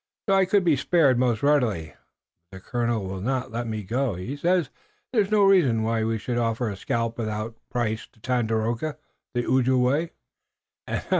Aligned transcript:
So 0.27 0.33
I 0.33 0.45
could 0.45 0.63
be 0.63 0.75
spared 0.75 1.19
most 1.19 1.43
readily, 1.43 1.93
but 2.51 2.57
the 2.63 2.65
colonel 2.67 3.05
will 3.05 3.21
not 3.21 3.51
let 3.51 3.67
me 3.67 3.83
go. 3.83 4.15
He 4.15 4.35
says 4.35 4.71
there 5.13 5.21
is 5.21 5.29
no 5.29 5.43
reason 5.43 5.83
why 5.83 6.03
we 6.03 6.17
should 6.17 6.39
offer 6.39 6.69
a 6.71 6.75
scalp 6.75 7.19
without 7.19 7.55
price 7.69 8.07
to 8.07 8.19
Tandakora, 8.19 8.97
the 9.35 9.45
Ojibway." 9.45 10.09